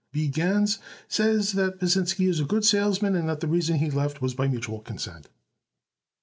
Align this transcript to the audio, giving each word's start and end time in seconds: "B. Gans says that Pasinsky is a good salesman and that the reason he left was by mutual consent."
"B. 0.11 0.29
Gans 0.29 0.79
says 1.07 1.51
that 1.51 1.77
Pasinsky 1.79 2.27
is 2.27 2.39
a 2.39 2.43
good 2.45 2.65
salesman 2.65 3.15
and 3.15 3.29
that 3.29 3.39
the 3.39 3.47
reason 3.47 3.77
he 3.77 3.91
left 3.91 4.19
was 4.19 4.33
by 4.33 4.47
mutual 4.47 4.79
consent." 4.79 5.29